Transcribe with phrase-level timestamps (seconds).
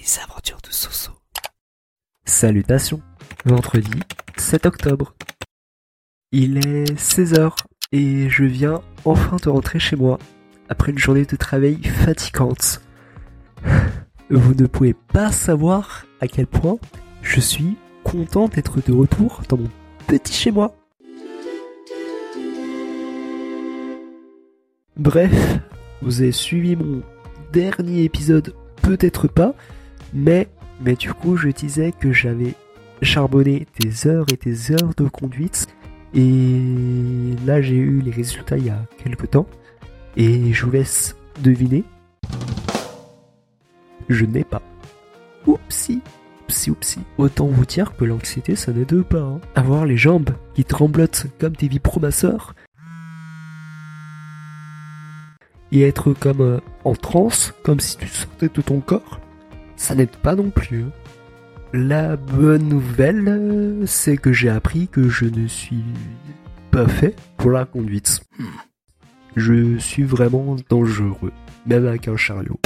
[0.00, 1.12] Les aventures de Soso.
[2.24, 3.00] Salutations.
[3.44, 4.00] Vendredi
[4.36, 5.14] 7 octobre.
[6.32, 7.54] Il est 16h
[7.92, 10.18] et je viens enfin de rentrer chez moi
[10.68, 12.80] après une journée de travail fatigante.
[14.30, 16.78] Vous ne pouvez pas savoir à quel point
[17.22, 19.70] je suis content d'être de retour dans mon
[20.06, 20.74] petit chez moi.
[24.96, 25.58] Bref,
[26.02, 27.02] vous avez suivi mon
[27.52, 29.54] dernier épisode, peut-être pas,
[30.14, 30.48] mais,
[30.80, 32.54] mais du coup je disais que j'avais
[33.02, 35.66] charbonné des heures et des heures de conduite
[36.14, 36.60] et
[37.44, 39.46] là j'ai eu les résultats il y a quelques temps
[40.16, 41.84] et je vous laisse deviner.
[44.08, 44.62] Je n'ai pas.
[45.46, 46.02] Oupsie
[46.42, 47.00] Oupsie oupsie.
[47.18, 49.20] Autant vous dire que l'anxiété ça n'aide pas.
[49.20, 49.40] Hein.
[49.54, 52.54] Avoir les jambes qui tremblotent comme des vibromasseurs
[55.72, 59.18] et être comme euh, en transe, comme si tu sortais de ton corps,
[59.84, 60.84] ça n'aide pas non plus.
[60.84, 60.90] hein.
[61.74, 65.84] La bonne nouvelle, euh, c'est que j'ai appris que je ne suis
[66.70, 68.22] pas fait pour la conduite.
[69.36, 71.32] Je suis vraiment dangereux,
[71.66, 72.58] même avec un chariot.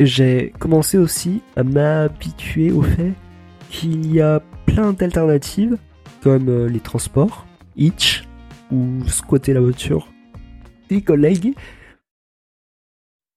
[0.00, 3.12] J'ai commencé aussi à m'habituer au fait
[3.70, 5.76] qu'il y a plein d'alternatives,
[6.22, 8.24] comme euh, les transports, Hitch,
[8.72, 10.08] ou squatter la voiture
[10.88, 11.54] des collègues.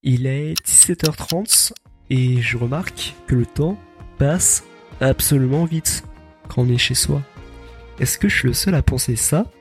[0.09, 1.73] Il est 17h30
[2.09, 3.77] et je remarque que le temps
[4.17, 4.63] passe
[5.01, 6.05] absolument vite
[6.47, 7.21] quand on est chez soi.
[7.99, 9.51] Est-ce que je suis le seul à penser ça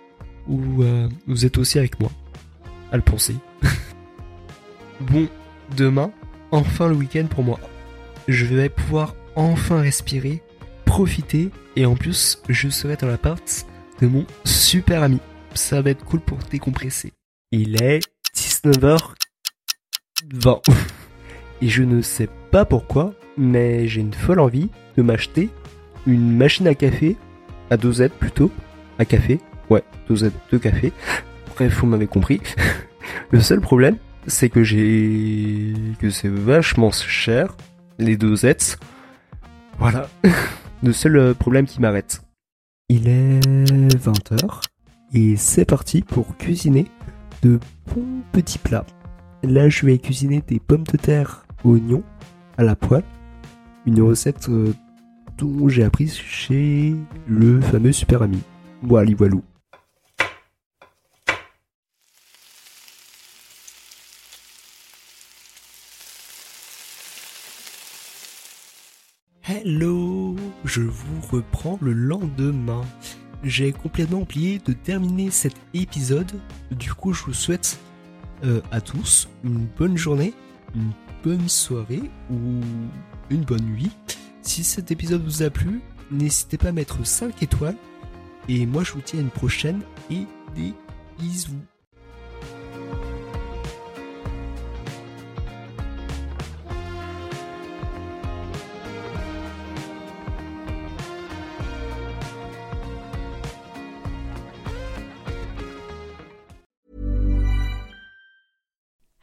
[0.46, 2.12] ou euh, vous êtes aussi avec moi
[2.92, 3.34] à le penser?
[5.00, 5.28] Bon,
[5.76, 6.12] demain,
[6.52, 7.58] enfin le week-end pour moi.
[8.28, 10.44] Je vais pouvoir enfin respirer,
[10.84, 13.66] profiter et en plus je serai dans l'appart
[14.00, 15.18] de mon super ami.
[15.54, 17.12] Ça va être cool pour décompresser.
[17.50, 17.98] Il est
[20.32, 20.60] 19h20.
[21.62, 25.50] Et je ne sais pas pourquoi, mais j'ai une folle envie de m'acheter
[26.06, 27.16] une machine à café,
[27.70, 28.50] à dosette plutôt,
[28.98, 30.92] à café, ouais, dosette de café.
[31.54, 32.40] Bref, vous m'avez compris.
[33.30, 37.56] Le seul problème, c'est que j'ai que c'est vachement cher
[37.98, 38.78] les dosettes.
[39.78, 40.08] Voilà,
[40.82, 42.22] le seul euh, problème qui m'arrête.
[42.88, 44.62] Il est 20h
[45.12, 46.86] et c'est parti pour cuisiner
[47.42, 47.58] de
[47.94, 48.86] bons petits plats.
[49.46, 52.02] Là, je vais cuisiner des pommes de terre oignons
[52.58, 53.04] à la poêle,
[53.86, 54.72] une recette euh,
[55.38, 56.96] dont j'ai appris chez
[57.28, 58.40] le fameux super ami.
[58.82, 59.12] Voilà.
[69.44, 70.34] Hello,
[70.64, 72.82] je vous reprends le lendemain.
[73.44, 76.32] J'ai complètement oublié de terminer cet épisode.
[76.72, 77.78] Du coup, je vous souhaite
[78.44, 80.34] euh, à tous une bonne journée,
[80.74, 80.92] une
[81.24, 82.60] bonne soirée ou
[83.30, 83.90] une bonne nuit.
[84.42, 85.80] Si cet épisode vous a plu,
[86.10, 87.76] n'hésitez pas à mettre 5 étoiles.
[88.48, 90.72] Et moi, je vous dis à une prochaine et des
[91.18, 91.60] bisous.